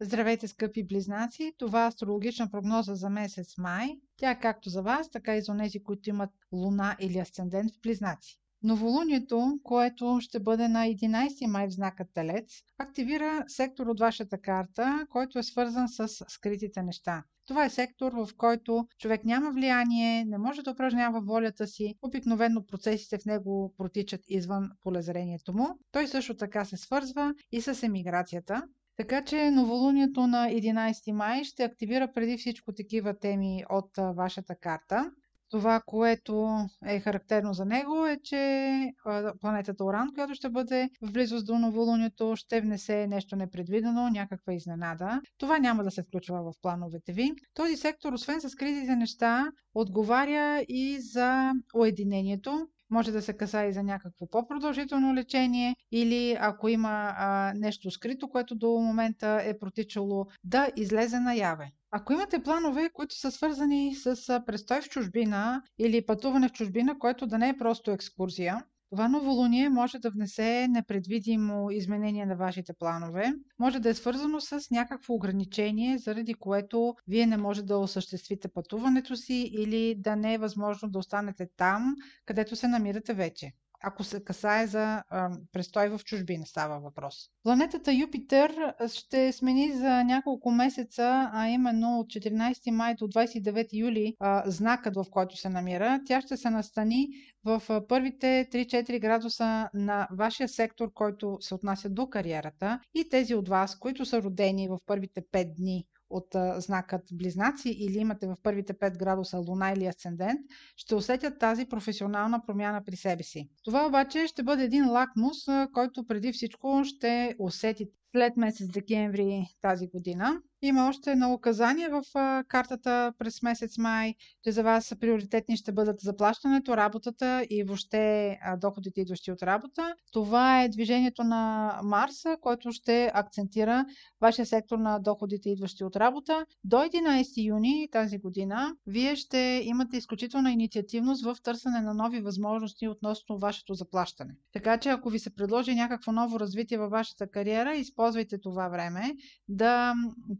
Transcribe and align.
Здравейте, 0.00 0.48
скъпи 0.48 0.84
близнаци! 0.84 1.52
Това 1.58 1.84
е 1.84 1.88
астрологична 1.88 2.50
прогноза 2.50 2.94
за 2.94 3.10
месец 3.10 3.58
май. 3.58 4.00
Тя 4.16 4.30
е 4.30 4.40
както 4.40 4.68
за 4.70 4.82
вас, 4.82 5.10
така 5.10 5.36
и 5.36 5.42
за 5.42 5.56
тези, 5.58 5.82
които 5.82 6.10
имат 6.10 6.30
луна 6.52 6.96
или 7.00 7.18
асцендент 7.18 7.72
в 7.72 7.80
близнаци. 7.82 8.38
Новолунието, 8.62 9.60
което 9.62 10.18
ще 10.20 10.40
бъде 10.40 10.68
на 10.68 10.86
11 10.86 11.46
май 11.46 11.66
в 11.66 11.72
знака 11.72 12.04
Телец, 12.14 12.62
активира 12.78 13.44
сектор 13.48 13.86
от 13.86 14.00
вашата 14.00 14.38
карта, 14.38 15.06
който 15.10 15.38
е 15.38 15.42
свързан 15.42 15.88
с 15.88 16.08
скритите 16.08 16.82
неща. 16.82 17.24
Това 17.46 17.64
е 17.64 17.70
сектор, 17.70 18.12
в 18.12 18.28
който 18.36 18.88
човек 18.98 19.24
няма 19.24 19.50
влияние, 19.50 20.24
не 20.24 20.38
може 20.38 20.62
да 20.62 20.70
упражнява 20.70 21.20
волята 21.20 21.66
си. 21.66 21.94
Обикновено 22.02 22.66
процесите 22.66 23.18
в 23.18 23.24
него 23.24 23.74
протичат 23.76 24.20
извън 24.28 24.70
полезрението 24.82 25.52
му. 25.52 25.78
Той 25.92 26.06
също 26.08 26.36
така 26.36 26.64
се 26.64 26.76
свързва 26.76 27.34
и 27.52 27.60
с 27.60 27.82
емиграцията. 27.82 28.62
Така 28.98 29.24
че 29.24 29.50
новолунието 29.50 30.26
на 30.26 30.48
11 30.48 31.12
май 31.12 31.44
ще 31.44 31.62
активира 31.64 32.12
преди 32.12 32.36
всичко 32.36 32.72
такива 32.72 33.18
теми 33.18 33.64
от 33.70 33.90
вашата 34.16 34.54
карта. 34.56 35.10
Това, 35.50 35.80
което 35.86 36.48
е 36.86 37.00
характерно 37.00 37.52
за 37.52 37.64
него 37.64 38.06
е, 38.06 38.18
че 38.24 38.92
планетата 39.40 39.84
Оран, 39.84 40.14
която 40.14 40.34
ще 40.34 40.50
бъде 40.50 40.90
в 41.02 41.12
близост 41.12 41.46
до 41.46 41.58
новолунието, 41.58 42.36
ще 42.36 42.60
внесе 42.60 43.06
нещо 43.06 43.36
непредвидено, 43.36 44.08
някаква 44.08 44.52
изненада. 44.52 45.20
Това 45.38 45.58
няма 45.58 45.84
да 45.84 45.90
се 45.90 46.02
включва 46.02 46.42
в 46.42 46.52
плановете 46.62 47.12
ви. 47.12 47.32
Този 47.54 47.76
сектор, 47.76 48.12
освен 48.12 48.40
с 48.40 48.54
кризите 48.54 48.96
неща, 48.96 49.46
отговаря 49.74 50.64
и 50.68 51.00
за 51.00 51.52
уединението, 51.74 52.68
може 52.90 53.12
да 53.12 53.22
се 53.22 53.32
каса 53.32 53.64
и 53.64 53.72
за 53.72 53.82
някакво 53.82 54.26
по-продължително 54.26 55.14
лечение 55.14 55.76
или 55.92 56.36
ако 56.40 56.68
има 56.68 57.14
а, 57.16 57.52
нещо 57.56 57.90
скрито, 57.90 58.28
което 58.28 58.54
до 58.54 58.68
момента 58.68 59.40
е 59.44 59.58
протичало, 59.58 60.26
да 60.44 60.68
излезе 60.76 61.20
наяве. 61.20 61.72
Ако 61.90 62.12
имате 62.12 62.42
планове, 62.42 62.90
които 62.94 63.14
са 63.14 63.30
свързани 63.30 63.94
с 63.94 64.42
престой 64.46 64.80
в 64.80 64.88
чужбина 64.88 65.62
или 65.78 66.06
пътуване 66.06 66.48
в 66.48 66.52
чужбина, 66.52 66.98
което 66.98 67.26
да 67.26 67.38
не 67.38 67.48
е 67.48 67.56
просто 67.56 67.90
екскурзия, 67.90 68.64
това 68.90 69.08
новолуние 69.08 69.68
може 69.68 69.98
да 69.98 70.10
внесе 70.10 70.68
непредвидимо 70.68 71.70
изменение 71.70 72.26
на 72.26 72.36
вашите 72.36 72.72
планове. 72.72 73.32
Може 73.58 73.80
да 73.80 73.88
е 73.88 73.94
свързано 73.94 74.40
с 74.40 74.70
някакво 74.70 75.14
ограничение, 75.14 75.98
заради 75.98 76.34
което 76.34 76.94
вие 77.08 77.26
не 77.26 77.36
може 77.36 77.62
да 77.62 77.78
осъществите 77.78 78.48
пътуването 78.48 79.16
си 79.16 79.50
или 79.52 79.94
да 79.98 80.16
не 80.16 80.34
е 80.34 80.38
възможно 80.38 80.90
да 80.90 80.98
останете 80.98 81.48
там, 81.56 81.96
където 82.26 82.56
се 82.56 82.68
намирате 82.68 83.14
вече 83.14 83.52
ако 83.80 84.04
се 84.04 84.24
касае 84.24 84.66
за 84.66 85.02
а, 85.08 85.30
престой 85.52 85.88
в 85.88 86.00
чужбина, 86.04 86.46
става 86.46 86.80
въпрос. 86.80 87.14
Планетата 87.42 87.92
Юпитер 87.92 88.74
ще 88.94 89.32
смени 89.32 89.72
за 89.72 90.04
няколко 90.04 90.50
месеца, 90.50 91.30
а 91.32 91.48
именно 91.48 91.98
от 91.98 92.06
14 92.06 92.70
май 92.70 92.94
до 92.94 93.04
29 93.04 93.68
юли 93.72 94.16
а, 94.20 94.50
знакът, 94.50 94.94
в 94.94 95.04
който 95.10 95.36
се 95.36 95.48
намира. 95.48 96.00
Тя 96.06 96.20
ще 96.20 96.36
се 96.36 96.50
настани 96.50 97.08
в 97.44 97.62
първите 97.88 98.48
3-4 98.52 99.00
градуса 99.00 99.68
на 99.74 100.08
вашия 100.12 100.48
сектор, 100.48 100.92
който 100.94 101.36
се 101.40 101.54
отнася 101.54 101.88
до 101.90 102.06
кариерата 102.06 102.80
и 102.94 103.08
тези 103.08 103.34
от 103.34 103.48
вас, 103.48 103.78
които 103.78 104.04
са 104.04 104.22
родени 104.22 104.68
в 104.68 104.78
първите 104.86 105.22
5 105.32 105.54
дни 105.56 105.86
от 106.10 106.26
знакът 106.56 107.02
Близнаци 107.12 107.68
или 107.68 107.98
имате 107.98 108.26
в 108.26 108.36
първите 108.42 108.74
5 108.74 108.98
градуса 108.98 109.38
Луна 109.38 109.70
или 109.70 109.86
Асцендент, 109.86 110.40
ще 110.76 110.94
усетят 110.94 111.38
тази 111.38 111.66
професионална 111.66 112.42
промяна 112.46 112.84
при 112.84 112.96
себе 112.96 113.22
си. 113.22 113.50
Това 113.64 113.86
обаче 113.86 114.26
ще 114.26 114.42
бъде 114.42 114.64
един 114.64 114.90
лакмус, 114.90 115.36
който 115.72 116.06
преди 116.06 116.32
всичко 116.32 116.82
ще 116.84 117.34
усетите 117.38 117.98
след 118.14 118.36
месец 118.36 118.68
декември 118.68 119.46
тази 119.60 119.88
година. 119.88 120.42
Има 120.62 120.88
още 120.88 121.10
едно 121.10 121.32
указание 121.32 121.88
в 121.88 122.02
картата 122.48 123.12
през 123.18 123.42
месец 123.42 123.78
май, 123.78 124.14
че 124.44 124.52
за 124.52 124.62
вас 124.62 124.94
приоритетни 125.00 125.56
ще 125.56 125.72
бъдат 125.72 126.00
заплащането, 126.00 126.76
работата 126.76 127.46
и 127.50 127.64
въобще 127.64 128.38
доходите 128.56 129.00
идващи 129.00 129.32
от 129.32 129.42
работа. 129.42 129.94
Това 130.12 130.62
е 130.62 130.68
движението 130.68 131.24
на 131.24 131.72
Марса, 131.84 132.36
който 132.40 132.72
ще 132.72 133.10
акцентира 133.14 133.86
вашия 134.20 134.46
сектор 134.46 134.78
на 134.78 134.98
доходите 134.98 135.50
идващи 135.50 135.84
от 135.84 135.96
работа. 135.96 136.46
До 136.64 136.76
11 136.76 137.46
юни 137.48 137.88
тази 137.92 138.18
година 138.18 138.74
вие 138.86 139.16
ще 139.16 139.62
имате 139.64 139.96
изключителна 139.96 140.52
инициативност 140.52 141.24
в 141.24 141.36
търсене 141.42 141.80
на 141.80 141.94
нови 141.94 142.20
възможности 142.20 142.88
относно 142.88 143.38
вашето 143.38 143.74
заплащане. 143.74 144.34
Така 144.52 144.78
че 144.78 144.88
ако 144.88 145.10
ви 145.10 145.18
се 145.18 145.34
предложи 145.34 145.74
някакво 145.74 146.12
ново 146.12 146.40
развитие 146.40 146.78
във 146.78 146.90
вашата 146.90 147.30
кариера, 147.30 147.74
използвайте 147.74 148.38
това 148.38 148.68
време 148.68 149.14
да 149.48 149.94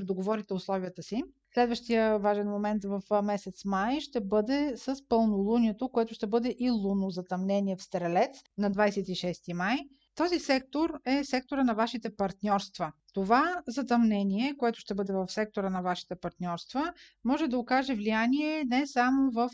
предоговорите 0.00 0.54
условията 0.54 1.02
си. 1.02 1.22
Следващия 1.54 2.18
важен 2.18 2.48
момент 2.48 2.84
в 2.84 3.22
месец 3.22 3.64
май 3.64 4.00
ще 4.00 4.20
бъде 4.20 4.72
с 4.76 4.96
пълнолунието, 5.08 5.88
което 5.88 6.14
ще 6.14 6.26
бъде 6.26 6.56
и 6.58 6.70
луно 6.70 7.10
затъмнение 7.10 7.76
в 7.76 7.82
Стрелец 7.82 8.38
на 8.58 8.70
26 8.70 9.52
май. 9.52 9.78
Този 10.14 10.38
сектор 10.38 11.00
е 11.06 11.24
сектора 11.24 11.64
на 11.64 11.74
вашите 11.74 12.16
партньорства. 12.16 12.92
Това 13.14 13.62
затъмнение, 13.68 14.56
което 14.56 14.80
ще 14.80 14.94
бъде 14.94 15.12
в 15.12 15.26
сектора 15.28 15.70
на 15.70 15.82
вашите 15.82 16.14
партньорства, 16.14 16.92
може 17.24 17.48
да 17.48 17.58
окаже 17.58 17.94
влияние 17.94 18.64
не 18.64 18.86
само 18.86 19.30
в 19.30 19.50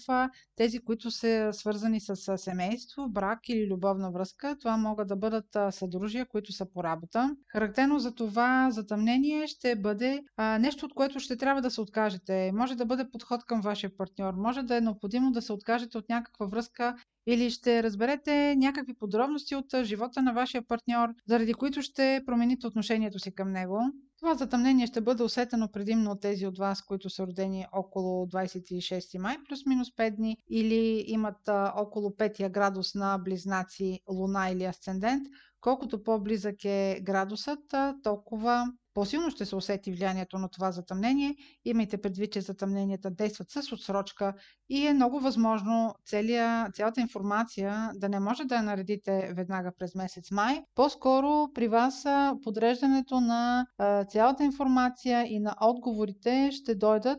тези, 0.56 0.78
които 0.78 1.10
са 1.10 1.50
свързани 1.52 2.00
с 2.00 2.38
семейство, 2.38 3.08
брак 3.08 3.48
или 3.48 3.66
любовна 3.66 4.10
връзка. 4.10 4.56
Това 4.58 4.76
могат 4.76 5.08
да 5.08 5.16
бъдат 5.16 5.56
съдружия, 5.70 6.26
които 6.26 6.52
са 6.52 6.66
по 6.72 6.84
работа. 6.84 7.36
Характерно 7.48 7.98
за 7.98 8.14
това 8.14 8.70
затъмнение 8.70 9.46
ще 9.46 9.76
бъде 9.76 10.22
нещо, 10.38 10.86
от 10.86 10.94
което 10.94 11.20
ще 11.20 11.36
трябва 11.36 11.62
да 11.62 11.70
се 11.70 11.80
откажете. 11.80 12.52
Може 12.54 12.74
да 12.74 12.86
бъде 12.86 13.10
подход 13.10 13.44
към 13.44 13.60
вашия 13.60 13.96
партньор, 13.96 14.34
може 14.34 14.62
да 14.62 14.76
е 14.76 14.80
необходимо 14.80 15.32
да 15.32 15.42
се 15.42 15.52
откажете 15.52 15.98
от 15.98 16.08
някаква 16.08 16.46
връзка 16.46 16.96
или 17.28 17.50
ще 17.50 17.82
разберете 17.82 18.56
някакви 18.56 18.94
подробности 18.94 19.54
от 19.54 19.66
живота 19.82 20.22
на 20.22 20.32
вашия 20.32 20.62
партньор, 20.66 21.08
заради 21.28 21.54
които 21.54 21.82
ще 21.82 22.22
промените 22.26 22.66
отношението 22.66 23.18
си 23.18 23.34
към 23.46 23.52
него. 23.52 23.80
Това 24.18 24.34
затъмнение 24.34 24.86
ще 24.86 25.00
бъде 25.00 25.22
усетено 25.22 25.68
предимно 25.72 26.10
от 26.10 26.20
тези 26.20 26.46
от 26.46 26.58
вас, 26.58 26.82
които 26.82 27.10
са 27.10 27.26
родени 27.26 27.66
около 27.72 28.26
26 28.26 29.18
май, 29.18 29.36
плюс-минус 29.48 29.90
5 29.90 30.16
дни, 30.16 30.36
или 30.50 31.04
имат 31.06 31.48
а, 31.48 31.72
около 31.76 32.10
5 32.10 32.50
градус 32.50 32.94
на 32.94 33.18
близнаци, 33.18 34.00
луна 34.10 34.50
или 34.50 34.64
асцендент. 34.64 35.22
Колкото 35.66 36.02
по-близък 36.02 36.64
е 36.64 37.00
градусът, 37.02 37.74
толкова 38.02 38.72
по-силно 38.94 39.30
ще 39.30 39.44
се 39.44 39.56
усети 39.56 39.92
влиянието 39.92 40.38
на 40.38 40.48
това 40.48 40.72
затъмнение. 40.72 41.36
Имайте 41.64 41.98
предвид, 41.98 42.32
че 42.32 42.40
затъмненията 42.40 43.10
действат 43.10 43.50
с 43.50 43.72
отсрочка 43.72 44.34
и 44.68 44.86
е 44.86 44.94
много 44.94 45.20
възможно 45.20 45.94
целия, 46.04 46.70
цялата 46.74 47.00
информация 47.00 47.90
да 47.94 48.08
не 48.08 48.20
може 48.20 48.44
да 48.44 48.54
я 48.54 48.62
наредите 48.62 49.32
веднага 49.36 49.72
през 49.78 49.94
месец 49.94 50.30
май. 50.30 50.62
По-скоро 50.74 51.52
при 51.54 51.68
вас 51.68 52.04
подреждането 52.42 53.20
на 53.20 53.66
цялата 54.08 54.44
информация 54.44 55.26
и 55.26 55.40
на 55.40 55.56
отговорите 55.60 56.50
ще 56.52 56.74
дойдат 56.74 57.18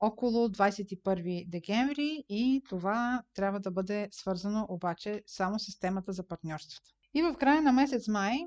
около 0.00 0.48
21 0.48 1.50
декември 1.50 2.24
и 2.28 2.62
това 2.68 3.22
трябва 3.34 3.60
да 3.60 3.70
бъде 3.70 4.08
свързано 4.10 4.66
обаче 4.68 5.22
само 5.26 5.58
с 5.58 5.78
темата 5.78 6.12
за 6.12 6.26
партньорствата. 6.26 6.97
И 7.14 7.22
в 7.22 7.34
края 7.34 7.62
на 7.62 7.72
месец 7.72 8.08
май 8.08 8.38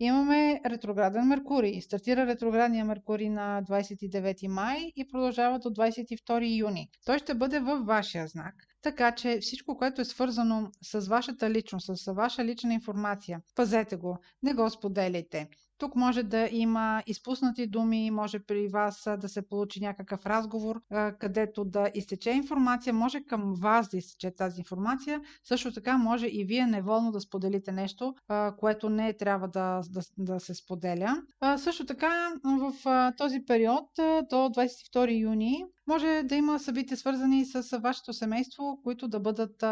имаме 0.00 0.60
ретрограден 0.66 1.26
Меркурий. 1.26 1.80
Стартира 1.80 2.26
ретроградния 2.26 2.84
Меркурий 2.84 3.28
на 3.30 3.62
29 3.62 4.46
май 4.48 4.92
и 4.96 5.08
продължава 5.08 5.58
до 5.58 5.68
22 5.68 6.58
юни. 6.58 6.90
Той 7.04 7.18
ще 7.18 7.34
бъде 7.34 7.60
във 7.60 7.86
вашия 7.86 8.26
знак. 8.26 8.54
Така 8.82 9.14
че 9.14 9.38
всичко, 9.40 9.76
което 9.76 10.00
е 10.00 10.04
свързано 10.04 10.70
с 10.82 11.08
вашата 11.08 11.50
личност, 11.50 11.90
с 11.96 12.12
ваша 12.12 12.44
лична 12.44 12.74
информация, 12.74 13.40
пазете 13.54 13.96
го, 13.96 14.18
не 14.42 14.54
го 14.54 14.70
споделяйте. 14.70 15.48
Тук 15.82 15.96
може 15.96 16.22
да 16.22 16.48
има 16.52 17.02
изпуснати 17.06 17.66
думи, 17.66 18.10
може 18.10 18.38
при 18.38 18.68
вас 18.68 19.08
да 19.18 19.28
се 19.28 19.48
получи 19.48 19.80
някакъв 19.80 20.26
разговор, 20.26 20.80
където 21.18 21.64
да 21.64 21.90
изтече 21.94 22.30
информация, 22.30 22.92
може 22.92 23.24
към 23.24 23.54
вас 23.54 23.88
да 23.88 23.96
изтече 23.96 24.30
тази 24.30 24.60
информация. 24.60 25.20
Също 25.44 25.72
така 25.72 25.98
може 25.98 26.26
и 26.26 26.44
вие 26.44 26.66
неволно 26.66 27.12
да 27.12 27.20
споделите 27.20 27.72
нещо, 27.72 28.14
което 28.58 28.88
не 28.88 29.12
трябва 29.12 29.48
да, 29.48 29.80
да, 29.90 30.00
да 30.18 30.40
се 30.40 30.54
споделя. 30.54 31.22
Също 31.56 31.86
така 31.86 32.32
в 32.44 32.72
този 33.16 33.44
период 33.46 33.88
до 34.30 34.36
22 34.36 35.20
юни 35.20 35.64
може 35.86 36.22
да 36.24 36.34
има 36.34 36.58
събития 36.58 36.96
свързани 36.96 37.44
с 37.44 37.78
вашето 37.78 38.12
семейство, 38.12 38.80
които 38.84 39.08
да 39.08 39.20
бъдат, 39.20 39.64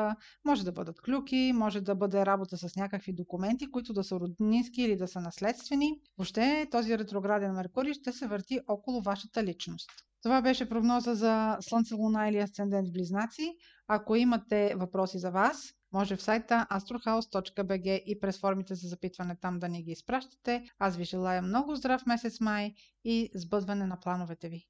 може 0.44 0.64
да 0.64 0.72
бъдат 0.72 1.00
клюки, 1.02 1.52
може 1.54 1.80
да 1.80 1.94
бъде 1.94 2.26
работа 2.26 2.56
с 2.58 2.76
някакви 2.76 3.12
документи, 3.12 3.70
които 3.70 3.92
да 3.92 4.04
са 4.04 4.20
роднински 4.20 4.82
или 4.82 4.96
да 4.96 5.08
са 5.08 5.20
наследствени. 5.20 6.00
Въобще 6.18 6.66
този 6.70 6.98
ретрограден 6.98 7.52
Меркурий 7.52 7.94
ще 7.94 8.12
се 8.12 8.26
върти 8.26 8.60
около 8.68 9.02
вашата 9.02 9.44
личност. 9.44 9.90
Това 10.22 10.42
беше 10.42 10.68
прогноза 10.68 11.14
за 11.14 11.56
Слънце, 11.60 11.94
Луна 11.94 12.28
или 12.28 12.38
Асцендент 12.38 12.88
в 12.88 12.92
Близнаци. 12.92 13.56
Ако 13.88 14.16
имате 14.16 14.74
въпроси 14.76 15.18
за 15.18 15.30
вас, 15.30 15.74
Може 15.92 16.16
в 16.16 16.22
сайта 16.22 16.66
astrohouse.bg 16.70 18.02
и 18.06 18.20
през 18.20 18.40
формите 18.40 18.74
за 18.74 18.88
запитване 18.88 19.36
там 19.36 19.58
да 19.58 19.68
ни 19.68 19.82
ги 19.82 19.90
изпращате. 19.90 20.64
Аз 20.78 20.96
ви 20.96 21.04
желая 21.04 21.42
много 21.42 21.76
здрав 21.76 22.06
месец 22.06 22.40
май 22.40 22.74
и 23.04 23.30
сбъдване 23.34 23.86
на 23.86 24.00
плановете 24.00 24.48
ви. 24.48 24.66